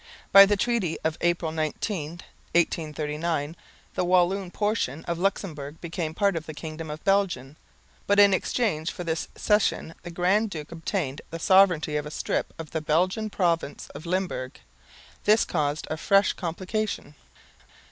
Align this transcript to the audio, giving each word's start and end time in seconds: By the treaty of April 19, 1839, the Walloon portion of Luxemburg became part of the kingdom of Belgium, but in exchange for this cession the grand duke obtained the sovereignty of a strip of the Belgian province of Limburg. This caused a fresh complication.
By 0.31 0.47
the 0.47 0.57
treaty 0.57 0.97
of 1.03 1.15
April 1.21 1.51
19, 1.51 2.21
1839, 2.55 3.55
the 3.93 4.03
Walloon 4.03 4.49
portion 4.49 5.05
of 5.05 5.19
Luxemburg 5.19 5.79
became 5.79 6.15
part 6.15 6.35
of 6.35 6.47
the 6.47 6.55
kingdom 6.55 6.89
of 6.89 7.03
Belgium, 7.03 7.55
but 8.07 8.19
in 8.19 8.33
exchange 8.33 8.89
for 8.91 9.03
this 9.03 9.27
cession 9.35 9.93
the 10.01 10.09
grand 10.09 10.49
duke 10.49 10.71
obtained 10.71 11.21
the 11.29 11.37
sovereignty 11.37 11.97
of 11.97 12.07
a 12.07 12.09
strip 12.09 12.51
of 12.57 12.71
the 12.71 12.81
Belgian 12.81 13.29
province 13.29 13.89
of 13.93 14.07
Limburg. 14.07 14.59
This 15.25 15.45
caused 15.45 15.85
a 15.91 15.97
fresh 15.97 16.33
complication. 16.33 17.13